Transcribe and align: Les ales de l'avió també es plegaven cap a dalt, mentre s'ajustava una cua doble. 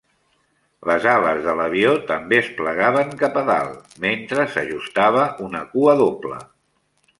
Les 0.91 1.03
ales 1.11 1.41
de 1.47 1.53
l'avió 1.59 1.91
també 2.07 2.39
es 2.45 2.49
plegaven 2.61 3.13
cap 3.21 3.39
a 3.43 3.45
dalt, 3.51 3.93
mentre 4.07 4.49
s'ajustava 4.57 5.29
una 5.51 5.65
cua 5.77 5.97
doble. 6.05 6.45